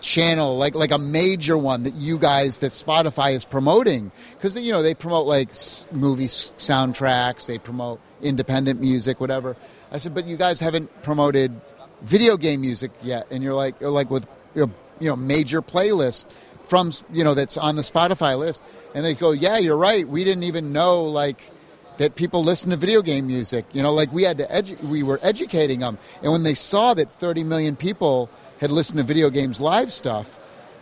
channel, 0.01 0.57
like 0.57 0.75
like 0.75 0.91
a 0.91 0.99
major 0.99 1.57
one 1.57 1.85
that 1.85 1.95
you 1.95 2.19
guys 2.19 2.59
that 2.59 2.73
Spotify 2.73 3.35
is 3.35 3.45
promoting? 3.45 4.13
Because 4.33 4.59
you 4.59 4.73
know 4.73 4.83
they 4.83 4.95
promote 4.95 5.27
like 5.27 5.51
movie 5.93 6.27
soundtracks, 6.27 7.47
they 7.47 7.59
promote 7.59 8.01
independent 8.23 8.81
music, 8.81 9.21
whatever. 9.21 9.57
I 9.93 9.99
said, 9.99 10.15
but 10.15 10.25
you 10.25 10.37
guys 10.37 10.61
haven't 10.61 11.03
promoted 11.03 11.61
video 12.03 12.37
game 12.37 12.61
music 12.61 12.91
yet, 13.03 13.27
and 13.31 13.43
you're 13.43 13.55
like, 13.55 13.81
you're 13.81 13.91
like 13.91 14.11
with 14.11 14.27
you 14.55 14.71
know, 15.01 15.17
major 15.17 15.63
playlists 15.63 16.27
from 16.63 16.93
you 17.13 17.25
know 17.25 17.35
that's 17.35 17.57
on 17.57 17.77
the 17.77 17.83
Spotify 17.83 18.39
list, 18.39 18.63
and 18.95 19.05
they 19.05 19.15
go, 19.15 19.33
yeah, 19.33 19.59
you're 19.59 19.77
right. 19.77 20.07
We 20.07 20.25
didn't 20.25 20.45
even 20.45 20.73
know 20.73 21.05
like 21.05 21.51
that 21.99 22.15
people 22.15 22.43
listen 22.43 22.71
to 22.71 22.77
video 22.77 23.03
game 23.03 23.27
music. 23.27 23.67
You 23.73 23.83
know, 23.83 23.93
like 23.93 24.13
we 24.13 24.23
had 24.23 24.39
to 24.39 24.47
edu- 24.47 24.81
we 24.85 25.03
were 25.03 25.19
educating 25.23 25.81
them, 25.81 25.99
and 26.23 26.31
when 26.33 26.43
they 26.43 26.55
saw 26.55 26.95
that 26.95 27.11
30 27.11 27.45
million 27.45 27.77
people 27.77 28.31
had 28.61 28.71
listened 28.71 28.99
to 28.99 29.05
video 29.05 29.31
games 29.31 29.59
live 29.59 29.93
stuff, 29.93 30.39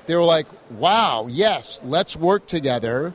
they 0.07 0.15
were 0.15 0.25
like, 0.25 0.47
"Wow, 0.71 1.27
yes, 1.29 1.81
let's 1.85 2.17
work 2.17 2.47
together 2.47 3.15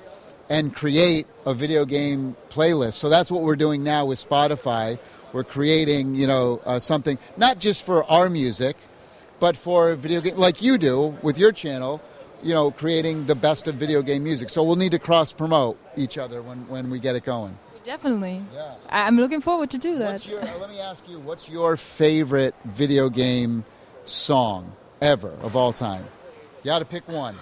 and 0.49 0.73
create 0.73 1.27
a 1.45 1.53
video 1.53 1.85
game 1.85 2.35
playlist." 2.49 2.93
So 2.93 3.09
that's 3.09 3.29
what 3.29 3.43
we're 3.43 3.55
doing 3.55 3.83
now 3.83 4.05
with 4.05 4.19
Spotify. 4.19 4.97
We're 5.33 5.43
creating, 5.43 6.15
you 6.15 6.27
know, 6.27 6.61
uh, 6.65 6.79
something 6.79 7.17
not 7.37 7.59
just 7.59 7.85
for 7.85 8.03
our 8.05 8.29
music, 8.29 8.77
but 9.39 9.57
for 9.57 9.93
video 9.95 10.21
game 10.21 10.37
like 10.37 10.61
you 10.61 10.77
do 10.77 11.17
with 11.21 11.37
your 11.37 11.51
channel. 11.51 12.01
You 12.41 12.53
know, 12.53 12.71
creating 12.71 13.25
the 13.25 13.35
best 13.35 13.69
of 13.69 13.75
video 13.75 14.01
game 14.01 14.23
music. 14.23 14.49
So 14.49 14.63
we'll 14.63 14.75
need 14.75 14.91
to 14.91 14.99
cross 14.99 15.31
promote 15.31 15.77
each 15.95 16.17
other 16.17 16.41
when, 16.41 16.67
when 16.67 16.89
we 16.89 16.99
get 16.99 17.15
it 17.15 17.23
going. 17.23 17.57
Definitely. 17.85 18.43
Yeah. 18.53 18.75
I'm 18.89 19.17
looking 19.17 19.39
forward 19.39 19.69
to 19.71 19.77
do 19.77 19.97
that. 19.99 20.11
What's 20.11 20.27
your, 20.27 20.41
uh, 20.41 20.57
let 20.59 20.69
me 20.69 20.79
ask 20.79 21.07
you, 21.07 21.19
what's 21.19 21.49
your 21.49 21.77
favorite 21.77 22.53
video 22.65 23.09
game 23.09 23.63
song 24.05 24.71
ever 25.01 25.31
of 25.41 25.55
all 25.55 25.73
time? 25.73 26.05
You 26.63 26.65
got 26.69 26.79
to 26.79 26.85
pick 26.85 27.07
one. 27.07 27.35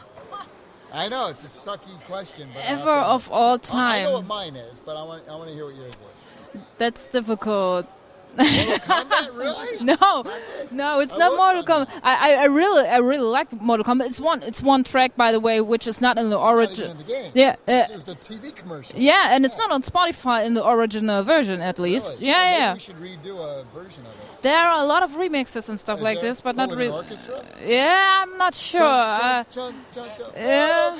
I 0.93 1.07
know 1.07 1.27
it's 1.27 1.43
a 1.43 1.47
sucky 1.47 1.99
question, 2.05 2.49
but 2.53 2.63
Ever 2.65 2.89
of 2.91 3.31
all 3.31 3.51
I- 3.51 3.53
I 3.53 3.55
know 3.55 3.59
time. 3.59 4.13
what 4.13 4.25
mine 4.25 4.55
is, 4.57 4.79
but 4.79 4.97
I 4.97 5.03
want 5.03 5.23
I 5.29 5.35
want 5.35 5.47
to 5.47 5.53
hear 5.55 5.65
what 5.65 5.75
yours 5.75 5.93
is. 6.53 6.61
That's 6.77 7.07
difficult. 7.07 7.85
Mortal 8.37 8.77
Kombat, 8.87 9.37
really? 9.37 9.83
No, 9.83 10.23
no, 10.71 10.99
it's 10.99 11.13
I 11.13 11.17
not 11.17 11.35
Mortal 11.37 11.59
on 11.79 11.85
Kombat. 11.85 11.99
I, 12.03 12.35
I, 12.35 12.45
really, 12.45 12.87
I 12.87 12.97
really 12.97 13.27
like 13.27 13.51
Mortal 13.61 13.83
Kombat. 13.83 14.05
It's 14.07 14.19
one, 14.19 14.41
it's 14.43 14.61
one 14.61 14.83
track, 14.83 15.15
by 15.17 15.31
the 15.31 15.39
way, 15.39 15.59
which 15.61 15.85
is 15.87 16.01
not 16.01 16.17
in 16.17 16.29
the 16.29 16.37
origin. 16.39 16.91
in 16.91 16.97
the 16.97 17.03
game. 17.03 17.31
Yeah, 17.33 17.55
uh, 17.67 17.71
It 17.89 17.91
was 17.91 18.05
the 18.05 18.15
TV 18.15 18.55
commercial. 18.55 18.97
yeah, 18.99 19.35
and 19.35 19.45
it's 19.45 19.57
not 19.57 19.71
on 19.71 19.81
Spotify 19.81 20.45
in 20.45 20.53
the 20.53 20.67
original 20.67 21.23
version, 21.23 21.61
at 21.61 21.77
least. 21.79 22.19
Really? 22.19 22.31
Yeah, 22.31 22.57
yeah. 22.57 22.73
We 22.73 22.79
should 22.79 22.99
redo 22.99 23.37
a 23.39 23.63
version 23.73 24.05
of 24.05 24.11
it. 24.11 24.41
There 24.41 24.57
are 24.57 24.81
a 24.81 24.85
lot 24.85 25.03
of 25.03 25.11
remixes 25.11 25.69
and 25.69 25.79
stuff 25.79 25.99
Is 25.99 26.03
like 26.03 26.19
this, 26.21 26.41
but 26.41 26.55
not 26.55 26.69
really. 26.69 26.87
orchestra? 26.89 27.43
Yeah, 27.63 28.23
I'm 28.23 28.37
not 28.37 28.55
sure. 28.55 28.81
Uh, 28.81 29.43
Chun, 29.51 29.75
chun, 29.93 30.07
chun, 30.17 30.17
chun. 30.17 30.31
yeah. 30.35 30.97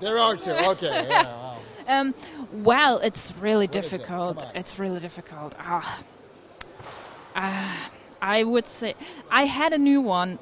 There 0.00 0.18
are 0.18 0.36
two. 0.36 0.50
Okay. 0.50 1.06
Yeah. 1.08 1.51
Um, 1.88 2.14
well, 2.52 2.98
it's 2.98 3.32
really 3.38 3.64
it? 3.66 3.72
difficult. 3.72 4.38
On. 4.42 4.48
It's 4.56 4.78
really 4.78 5.00
difficult. 5.00 5.54
Ah, 5.58 6.02
Ah, 7.34 7.90
I 8.20 8.44
would 8.44 8.66
say 8.66 8.94
I 9.30 9.44
had 9.46 9.72
a 9.72 9.78
new 9.78 10.00
one. 10.00 10.38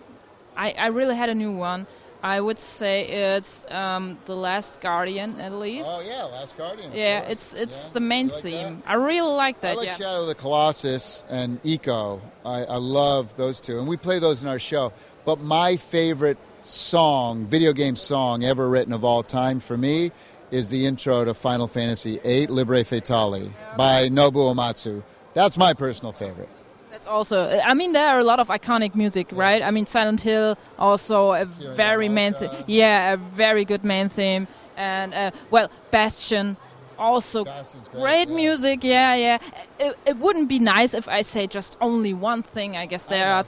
I, 0.56 0.72
I 0.72 0.86
really 0.88 1.14
had 1.16 1.28
a 1.28 1.34
new 1.34 1.52
one. 1.52 1.86
I 2.22 2.38
would 2.38 2.58
say 2.58 3.06
it's 3.08 3.64
um, 3.70 4.18
the 4.26 4.36
Last 4.36 4.82
Guardian, 4.82 5.40
at 5.40 5.52
least. 5.52 5.88
Oh 5.90 6.02
yeah, 6.06 6.24
Last 6.24 6.56
Guardian. 6.58 6.92
Yeah, 6.92 7.20
course. 7.20 7.32
it's 7.32 7.54
it's 7.54 7.86
Yeah. 7.86 7.92
the 7.94 8.00
main 8.00 8.28
like 8.28 8.42
theme. 8.42 8.82
that? 8.84 8.90
I 8.90 8.94
really 8.94 9.32
like 9.32 9.60
that. 9.62 9.72
I 9.72 9.74
like 9.76 9.86
yeah. 9.88 9.94
Shadow 9.94 10.20
of 10.22 10.26
the 10.26 10.34
Colossus 10.34 11.24
and 11.30 11.62
Ico. 11.62 12.20
I, 12.44 12.64
I 12.64 12.76
love 12.76 13.34
those 13.36 13.58
two, 13.60 13.78
and 13.78 13.88
we 13.88 13.96
play 13.96 14.18
those 14.18 14.42
in 14.42 14.48
our 14.48 14.58
show. 14.58 14.92
But 15.24 15.40
my 15.40 15.76
favorite 15.76 16.36
song, 16.62 17.46
video 17.46 17.72
game 17.72 17.96
song 17.96 18.44
ever 18.44 18.68
written 18.68 18.92
of 18.92 19.02
all 19.04 19.22
time 19.22 19.60
for 19.60 19.76
me, 19.78 20.12
is 20.50 20.68
the 20.68 20.86
intro 20.86 21.24
to 21.24 21.34
Final 21.34 21.66
Fantasy 21.66 22.18
VIII, 22.18 22.48
Liberi 22.48 22.84
Fatali, 22.84 23.52
by 23.76 24.08
Nobuo 24.08 24.54
Uematsu. 24.54 25.02
That's 25.34 25.56
my 25.56 25.74
personal 25.74 26.12
favorite. 26.12 26.48
That's 26.90 27.06
also. 27.06 27.48
I 27.48 27.74
mean, 27.74 27.92
there 27.92 28.06
are 28.06 28.18
a 28.18 28.24
lot 28.24 28.40
of 28.40 28.48
iconic 28.48 28.94
music, 28.94 29.28
right? 29.32 29.62
I 29.62 29.70
mean, 29.70 29.86
Silent 29.86 30.20
Hill 30.20 30.58
also 30.78 31.32
a 31.32 31.46
Fear 31.46 31.72
very 31.74 32.08
main 32.08 32.34
theme. 32.34 32.50
Yeah, 32.66 33.12
a 33.12 33.16
very 33.16 33.64
good 33.64 33.84
main 33.84 34.08
theme. 34.08 34.48
And 34.76 35.14
uh, 35.14 35.30
well, 35.50 35.70
Bastion 35.90 36.56
also 36.98 37.44
great, 37.44 37.92
great 37.92 38.28
yeah. 38.28 38.34
music. 38.34 38.84
Yeah, 38.84 39.14
yeah. 39.14 39.38
It, 39.78 39.98
it 40.04 40.16
wouldn't 40.18 40.48
be 40.48 40.58
nice 40.58 40.94
if 40.94 41.08
I 41.08 41.22
say 41.22 41.46
just 41.46 41.76
only 41.80 42.12
one 42.12 42.42
thing. 42.42 42.76
I 42.76 42.86
guess 42.86 43.06
there 43.06 43.26
know. 43.26 43.32
are 43.32 43.44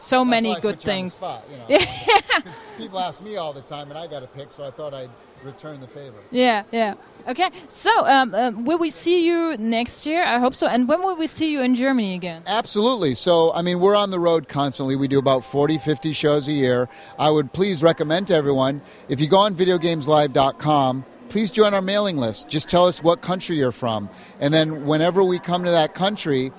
so 0.00 0.24
many 0.24 0.54
good 0.60 0.78
put 0.78 0.84
you 0.86 0.92
on 0.92 1.04
the 1.04 1.10
things. 1.10 1.14
spot, 1.14 1.44
you 1.50 1.56
know. 1.76 1.84
'Cause 2.42 2.42
People 2.78 2.98
ask 2.98 3.22
me 3.22 3.36
all 3.36 3.52
the 3.52 3.60
time, 3.60 3.90
and 3.90 3.98
I 3.98 4.06
got 4.06 4.20
to 4.20 4.26
pick, 4.26 4.50
so 4.52 4.64
I 4.64 4.70
thought 4.70 4.94
I'd 4.94 5.10
return 5.44 5.80
the 5.80 5.86
favor. 5.86 6.16
Yeah, 6.30 6.62
yeah. 6.72 6.94
Okay, 7.28 7.50
so 7.68 7.90
um, 8.06 8.34
um, 8.34 8.64
will 8.64 8.78
we 8.78 8.88
see 8.88 9.26
you 9.26 9.56
next 9.58 10.06
year? 10.06 10.24
I 10.24 10.38
hope 10.38 10.54
so. 10.54 10.66
And 10.66 10.88
when 10.88 11.02
will 11.02 11.16
we 11.16 11.26
see 11.26 11.52
you 11.52 11.60
in 11.60 11.74
Germany 11.74 12.14
again? 12.14 12.42
Absolutely. 12.46 13.14
So, 13.14 13.52
I 13.52 13.60
mean, 13.60 13.80
we're 13.80 13.94
on 13.94 14.10
the 14.10 14.18
road 14.18 14.48
constantly. 14.48 14.96
We 14.96 15.08
do 15.08 15.18
about 15.18 15.44
40, 15.44 15.76
50 15.78 16.12
shows 16.12 16.48
a 16.48 16.52
year. 16.52 16.88
I 17.18 17.30
would 17.30 17.52
please 17.52 17.82
recommend 17.82 18.28
to 18.28 18.34
everyone 18.34 18.80
if 19.10 19.20
you 19.20 19.28
go 19.28 19.36
on 19.38 19.54
videogameslive.com, 19.54 21.04
please 21.28 21.50
join 21.50 21.74
our 21.74 21.82
mailing 21.82 22.16
list. 22.16 22.48
Just 22.48 22.68
tell 22.68 22.86
us 22.86 23.02
what 23.02 23.20
country 23.20 23.56
you're 23.56 23.72
from. 23.72 24.08
And 24.40 24.52
then 24.52 24.86
whenever 24.86 25.22
we 25.22 25.38
come 25.38 25.64
to 25.64 25.70
that 25.70 25.94
country, 25.94 26.52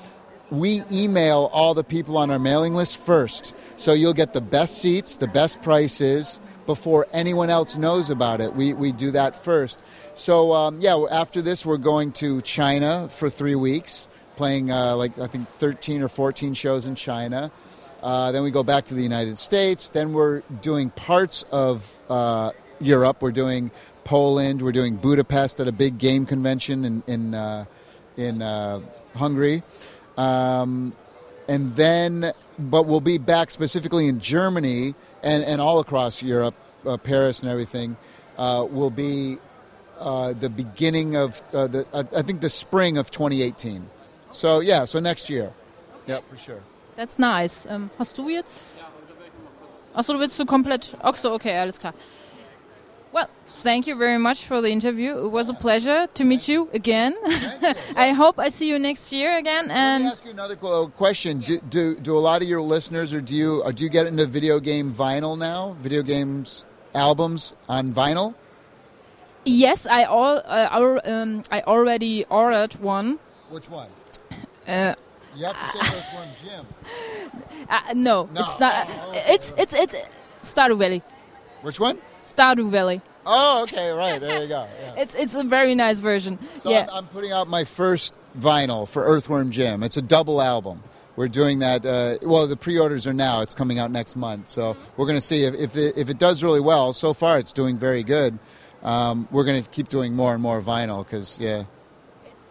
we 0.51 0.83
email 0.91 1.49
all 1.53 1.73
the 1.73 1.83
people 1.83 2.17
on 2.17 2.29
our 2.29 2.37
mailing 2.37 2.75
list 2.75 2.99
first. 2.99 3.55
So 3.77 3.93
you'll 3.93 4.13
get 4.13 4.33
the 4.33 4.41
best 4.41 4.79
seats, 4.79 5.15
the 5.15 5.27
best 5.27 5.61
prices 5.61 6.39
before 6.65 7.07
anyone 7.13 7.49
else 7.49 7.77
knows 7.77 8.09
about 8.09 8.41
it. 8.41 8.53
We, 8.53 8.73
we 8.73 8.91
do 8.91 9.11
that 9.11 9.35
first. 9.35 9.81
So, 10.13 10.53
um, 10.53 10.81
yeah, 10.81 11.03
after 11.09 11.41
this, 11.41 11.65
we're 11.65 11.77
going 11.77 12.11
to 12.13 12.41
China 12.41 13.07
for 13.09 13.29
three 13.29 13.55
weeks, 13.55 14.09
playing 14.35 14.71
uh, 14.71 14.95
like 14.97 15.17
I 15.17 15.27
think 15.27 15.47
13 15.47 16.03
or 16.03 16.09
14 16.09 16.53
shows 16.53 16.85
in 16.85 16.95
China. 16.95 17.49
Uh, 18.03 18.31
then 18.31 18.43
we 18.43 18.51
go 18.51 18.63
back 18.63 18.85
to 18.85 18.93
the 18.93 19.03
United 19.03 19.37
States. 19.37 19.89
Then 19.89 20.11
we're 20.11 20.41
doing 20.61 20.89
parts 20.89 21.43
of 21.51 21.97
uh, 22.09 22.51
Europe. 22.79 23.21
We're 23.21 23.31
doing 23.31 23.71
Poland. 24.03 24.61
We're 24.61 24.71
doing 24.71 24.97
Budapest 24.97 25.61
at 25.61 25.67
a 25.67 25.71
big 25.71 25.97
game 25.97 26.25
convention 26.25 26.83
in 26.83 27.03
in, 27.07 27.33
uh, 27.35 27.65
in 28.17 28.41
uh, 28.41 28.81
Hungary. 29.15 29.63
Um, 30.17 30.93
and 31.47 31.75
then, 31.75 32.31
but 32.57 32.85
we'll 32.85 33.01
be 33.01 33.17
back 33.17 33.51
specifically 33.51 34.07
in 34.07 34.19
Germany 34.19 34.95
and, 35.23 35.43
and 35.43 35.59
all 35.59 35.79
across 35.79 36.21
Europe, 36.21 36.55
uh, 36.85 36.97
Paris 36.97 37.41
and 37.41 37.51
everything. 37.51 37.97
Uh, 38.37 38.65
will 38.69 38.89
be 38.89 39.37
uh, 39.99 40.33
the 40.33 40.49
beginning 40.49 41.15
of 41.15 41.41
uh, 41.53 41.67
the 41.67 41.85
I 41.93 42.19
I 42.19 42.21
think 42.21 42.41
the 42.41 42.49
spring 42.49 42.97
of 42.97 43.11
2018. 43.11 43.87
So 44.31 44.59
yeah, 44.59 44.85
so 44.85 44.99
next 44.99 45.29
year. 45.29 45.51
Yeah, 46.07 46.21
for 46.27 46.37
sure. 46.37 46.61
That's 46.95 47.19
nice. 47.19 47.65
Ähm, 47.65 47.89
hast 47.97 48.17
du 48.17 48.29
jetzt? 48.29 48.83
Achso, 49.93 50.13
du 50.13 50.19
willst 50.19 50.39
du 50.39 50.45
komplett. 50.45 50.95
Ach 51.01 51.15
so, 51.15 51.33
okay, 51.33 51.57
alles 51.57 51.77
klar. 51.77 51.93
Well, 53.13 53.29
thank 53.45 53.87
you 53.87 53.95
very 53.95 54.17
much 54.17 54.45
for 54.45 54.61
the 54.61 54.69
interview. 54.69 55.17
It 55.25 55.29
was 55.31 55.49
a 55.49 55.53
pleasure 55.53 56.07
to 56.13 56.23
meet 56.23 56.47
you 56.47 56.69
again. 56.73 57.13
I 57.95 58.11
hope 58.15 58.39
I 58.39 58.47
see 58.47 58.69
you 58.69 58.79
next 58.79 59.11
year 59.11 59.37
again. 59.37 59.69
And 59.69 60.03
Let 60.05 60.07
me 60.07 60.11
ask 60.11 60.25
you 60.25 60.31
another 60.31 60.55
qu- 60.55 60.87
question. 60.95 61.39
Do, 61.39 61.59
do 61.69 61.95
do 61.95 62.17
a 62.17 62.23
lot 62.23 62.41
of 62.41 62.47
your 62.47 62.61
listeners, 62.61 63.13
or 63.13 63.19
do 63.19 63.35
you 63.35 63.63
or 63.63 63.73
do 63.73 63.83
you 63.83 63.89
get 63.89 64.07
into 64.07 64.25
video 64.27 64.59
game 64.61 64.93
vinyl 64.93 65.37
now? 65.37 65.75
Video 65.79 66.03
games 66.03 66.65
albums 66.95 67.53
on 67.67 67.93
vinyl? 67.93 68.33
yes, 69.43 69.87
I 69.87 70.03
all 70.05 70.39
uh, 70.45 70.99
um, 71.03 71.43
I 71.51 71.61
already 71.67 72.23
ordered 72.29 72.75
one. 72.79 73.19
Which 73.49 73.69
one? 73.69 73.89
Uh, 74.65 74.95
You 75.35 75.45
have 75.47 75.59
to 75.59 75.67
say 75.67 75.79
Earthworm 75.79 76.29
Jim. 76.43 76.63
uh, 77.69 77.81
no, 77.93 78.29
No. 78.31 78.41
it's 78.41 78.57
not. 78.59 78.87
Oh, 78.87 79.09
okay, 79.09 79.23
it's 79.35 79.51
it's 79.57 79.73
it's 79.73 79.95
Stardew 80.43 80.77
Valley. 80.79 81.01
Which 81.61 81.79
one? 81.79 81.97
Stardew 82.21 82.69
Valley. 82.69 83.01
Oh, 83.25 83.63
okay, 83.63 83.91
right. 83.91 84.19
There 84.19 84.41
you 84.41 84.47
go. 84.47 84.67
Yeah. 84.81 85.01
It's 85.01 85.15
it's 85.15 85.35
a 85.35 85.43
very 85.43 85.75
nice 85.75 85.99
version. 85.99 86.39
So 86.59 86.69
yeah. 86.69 86.87
I'm, 86.91 86.97
I'm 86.97 87.07
putting 87.07 87.31
out 87.31 87.47
my 87.47 87.63
first 87.63 88.13
vinyl 88.37 88.87
for 88.87 89.03
Earthworm 89.03 89.51
Jim. 89.51 89.83
It's 89.83 89.97
a 89.97 90.01
double 90.01 90.41
album. 90.41 90.83
We're 91.15 91.27
doing 91.27 91.59
that. 91.59 91.85
Uh, 91.85 92.17
well, 92.23 92.47
the 92.47 92.55
pre-orders 92.57 93.05
are 93.05 93.13
now. 93.13 93.41
It's 93.41 93.53
coming 93.53 93.77
out 93.79 93.91
next 93.91 94.15
month. 94.15 94.49
So 94.49 94.75
we're 94.97 95.05
going 95.05 95.17
to 95.17 95.21
see 95.21 95.43
if 95.43 95.53
if 95.55 95.75
it, 95.75 95.97
if 95.97 96.09
it 96.09 96.17
does 96.17 96.43
really 96.43 96.61
well. 96.61 96.93
So 96.93 97.13
far, 97.13 97.37
it's 97.37 97.53
doing 97.53 97.77
very 97.77 98.03
good. 98.03 98.39
Um, 98.81 99.27
we're 99.29 99.43
going 99.43 99.61
to 99.61 99.69
keep 99.69 99.87
doing 99.89 100.13
more 100.15 100.33
and 100.33 100.41
more 100.41 100.61
vinyl 100.61 101.03
because 101.05 101.37
yeah, 101.39 101.65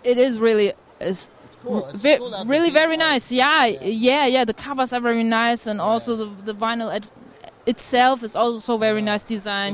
it 0.05 0.19
is 0.19 0.39
really 0.39 0.73
is 1.01 1.31
it's 1.47 1.57
cool. 1.57 1.87
It's 1.87 2.01
ve- 2.01 2.19
cool 2.19 2.45
really 2.47 2.71
very 2.71 2.97
nice. 2.97 3.33
Yeah, 3.33 3.65
yeah, 3.65 4.27
yeah, 4.27 4.45
The 4.45 4.55
covers 4.55 4.93
are 4.93 5.01
very 5.01 5.25
nice, 5.25 5.67
and 5.67 5.81
also 5.81 6.15
the 6.17 6.53
the 6.53 6.55
vinyl 6.55 6.95
itself 7.67 8.23
is 8.25 8.35
also 8.37 8.79
very 8.79 9.03
nice 9.03 9.23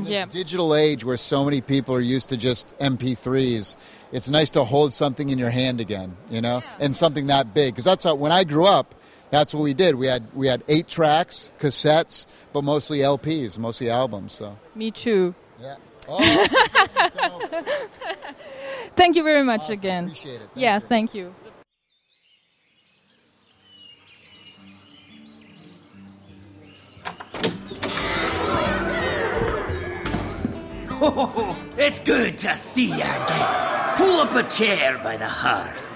this 0.03 0.11
Yeah, 0.11 0.25
digital 0.25 0.75
age 0.75 1.03
where 1.05 1.17
so 1.17 1.43
many 1.45 1.61
people 1.61 1.95
are 1.95 2.01
used 2.01 2.29
to 2.29 2.37
just 2.37 2.77
MP3s, 2.79 3.75
it's 4.11 4.29
nice 4.29 4.51
to 4.51 4.63
hold 4.63 4.93
something 4.93 5.29
in 5.29 5.37
your 5.37 5.49
hand 5.49 5.79
again, 5.81 6.15
you 6.29 6.41
know, 6.41 6.61
and 6.79 6.95
something 6.95 7.27
that 7.27 7.53
big. 7.53 7.73
Because 7.73 7.85
that's 7.85 8.03
how, 8.03 8.15
when 8.15 8.31
I 8.31 8.43
grew 8.43 8.65
up, 8.65 8.93
that's 9.29 9.53
what 9.53 9.61
we 9.63 9.73
did. 9.73 9.95
We 9.95 10.07
had 10.07 10.23
we 10.33 10.47
had 10.47 10.63
eight 10.69 10.87
tracks, 10.87 11.51
cassettes, 11.59 12.27
but 12.53 12.63
mostly 12.63 12.99
LPs, 12.99 13.57
mostly 13.57 13.89
albums. 13.89 14.33
So 14.33 14.57
me 14.75 14.91
too. 14.91 15.35
yeah. 15.61 15.75
Oh, 16.09 16.19
Thank 18.95 19.15
you 19.17 19.23
very 19.23 19.43
much 19.43 19.61
awesome. 19.63 19.73
again. 19.73 20.03
Appreciate 20.05 20.35
it. 20.35 20.39
Thank 20.39 20.51
yeah, 20.55 20.75
you. 20.75 20.79
thank 20.79 21.13
you. 21.13 21.35
Oh, 30.99 31.55
it's 31.77 31.99
good 31.99 32.39
to 32.39 32.55
see 32.55 32.87
you 32.87 32.95
again. 32.95 33.95
Pull 33.97 34.19
up 34.19 34.35
a 34.35 34.43
chair 34.49 34.97
by 35.03 35.15
the 35.17 35.27
hearth. 35.27 35.86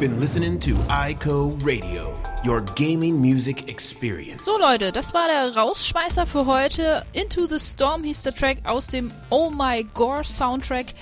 Been 0.00 0.18
listening 0.18 0.58
to 0.58 0.76
ICO 0.88 1.54
Radio, 1.62 2.18
your 2.42 2.62
gaming 2.74 3.20
music 3.20 3.68
experience. 3.68 4.42
So 4.46 4.56
Leute, 4.58 4.92
das 4.92 5.12
war 5.12 5.26
der 5.28 5.54
Rausschmeißer 5.54 6.24
für 6.24 6.46
heute. 6.46 7.04
Into 7.12 7.46
the 7.46 7.58
Storm 7.58 8.02
hieß 8.02 8.22
der 8.22 8.34
Track 8.34 8.62
aus 8.64 8.86
dem 8.86 9.12
Oh 9.28 9.50
My 9.50 9.84
Gore 9.92 10.24
Soundtrack. 10.24 10.94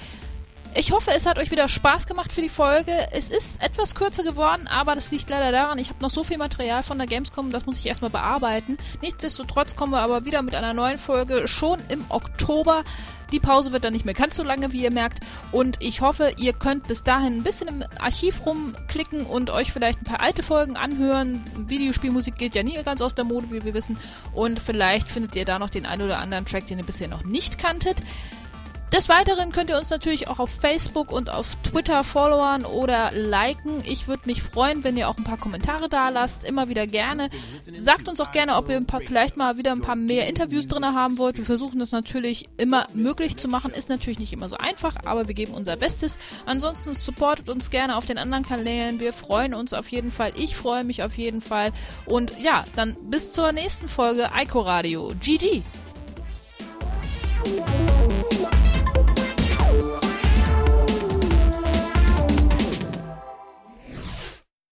Ich 0.79 0.93
hoffe, 0.93 1.11
es 1.11 1.27
hat 1.27 1.41
euch 1.41 1.51
wieder 1.51 1.67
Spaß 1.67 2.07
gemacht 2.07 2.33
für 2.33 2.41
die 2.41 2.49
Folge. 2.49 2.93
Es 3.11 3.31
ist 3.31 3.61
etwas 3.61 3.97
kürzer 3.97 4.23
geworden, 4.23 4.69
aber 4.69 4.95
das 4.95 5.11
liegt 5.11 5.29
leider 5.29 5.51
daran, 5.51 5.77
ich 5.81 5.88
habe 5.88 6.01
noch 6.01 6.09
so 6.09 6.23
viel 6.23 6.38
Material 6.38 6.85
von 6.85 6.99
der 6.99 7.09
Gamescom, 7.09 7.51
das 7.51 7.67
muss 7.67 7.81
ich 7.81 7.87
erstmal 7.87 8.12
bearbeiten. 8.12 8.79
Nichtsdestotrotz 9.03 9.75
kommen 9.75 9.91
wir 9.91 9.99
aber 9.99 10.25
wieder 10.25 10.41
mit 10.41 10.55
einer 10.55 10.75
neuen 10.75 10.99
Folge 10.99 11.49
schon 11.49 11.81
im 11.88 12.05
Oktober. 12.11 12.85
Die 13.33 13.41
Pause 13.41 13.73
wird 13.73 13.83
dann 13.83 13.93
nicht 13.93 14.05
mehr 14.05 14.14
ganz 14.14 14.37
so 14.37 14.45
lange, 14.45 14.73
wie 14.73 14.85
ihr 14.85 14.93
merkt. 14.93 15.19
Und 15.51 15.83
ich 15.83 16.01
hoffe, 16.01 16.33
ihr 16.38 16.53
könnt 16.53 16.87
bis 16.87 17.03
dahin 17.03 17.38
ein 17.38 17.43
bisschen 17.43 17.67
im 17.67 17.85
Archiv 17.99 18.47
rumklicken 18.47 19.27
und 19.27 19.51
euch 19.51 19.73
vielleicht 19.73 20.01
ein 20.01 20.05
paar 20.05 20.21
alte 20.21 20.45
Folgen 20.45 20.77
anhören. 20.77 21.43
Videospielmusik 21.57 22.37
geht 22.37 22.55
ja 22.55 22.62
nie 22.62 22.81
ganz 22.85 23.03
aus 23.03 23.17
der 23.17 23.25
Mode, 23.25 23.51
wie 23.51 23.65
wir 23.65 23.75
wissen. 23.75 23.98
Und 24.33 24.61
vielleicht 24.61 25.11
findet 25.11 25.35
ihr 25.35 25.44
da 25.44 25.59
noch 25.59 25.71
den 25.71 25.87
einen 25.87 26.02
oder 26.02 26.21
anderen 26.21 26.46
Track, 26.46 26.69
den 26.69 26.79
ihr 26.79 26.87
bisher 26.87 27.09
noch 27.09 27.25
nicht 27.25 27.59
kanntet. 27.59 28.00
Des 28.93 29.11
Weiteren 29.11 29.53
könnt 29.53 29.69
ihr 29.69 29.77
uns 29.77 29.91
natürlich 29.91 30.29
auch 30.29 30.39
auf 30.39 30.49
Facebook 30.49 31.13
und 31.13 31.29
auf 31.29 31.57
Twitter 31.57 32.05
followern 32.05 32.65
oder 32.65 33.13
liken. 33.13 33.83
Ich 33.85 34.09
würde 34.09 34.23
mich 34.25 34.43
freuen, 34.43 34.83
wenn 34.83 34.97
ihr 34.97 35.11
auch 35.11 35.19
ein 35.19 35.25
paar 35.25 35.37
Kommentare 35.37 35.91
da 35.91 36.09
lasst. 36.09 36.43
Immer 36.45 36.71
wieder 36.71 36.87
gerne. 36.87 37.29
Sagt 37.75 38.09
uns 38.09 38.19
auch 38.19 38.33
gerne, 38.33 38.57
ob 38.57 38.71
ihr 38.71 38.77
ein 38.77 38.87
paar, 38.87 39.03
vielleicht 39.03 39.37
mal 39.37 39.59
wieder 39.59 39.73
ein 39.73 39.83
paar 39.83 39.95
mehr 39.95 40.27
Interviews 40.27 40.67
drin 40.67 40.87
haben 40.87 41.19
wollt. 41.19 41.37
Wir 41.37 41.45
versuchen 41.45 41.79
das 41.79 41.93
natürlich 41.93 42.49
immer 42.57 42.87
möglich 42.95 43.37
zu 43.37 43.47
machen. 43.47 43.73
Ist 43.73 43.91
natürlich 43.91 44.19
nicht 44.19 44.33
immer 44.33 44.49
so 44.49 44.57
einfach, 44.57 44.97
aber 45.05 45.29
wir 45.29 45.35
geben 45.35 45.53
unser 45.53 45.77
Bestes. 45.77 46.17
Ansonsten 46.47 46.95
supportet 46.95 47.51
uns 47.51 47.69
gerne 47.69 47.95
auf 47.95 48.07
den 48.07 48.17
anderen 48.17 48.45
Kanälen. 48.45 49.01
Wir 49.01 49.13
freuen 49.13 49.53
uns 49.53 49.75
auf 49.75 49.89
jeden 49.91 50.11
Fall. 50.11 50.33
Ich 50.37 50.57
freue 50.57 50.85
mich 50.85 51.03
auf 51.03 51.19
jeden 51.19 51.43
Fall. 51.43 51.73
Und 52.07 52.33
ja, 52.39 52.65
dann 52.75 52.97
bis 53.11 53.33
zur 53.33 53.53
nächsten 53.53 53.87
Folge 53.87 54.31
Ico 54.35 54.61
Radio. 54.61 55.13
GG! 55.21 55.63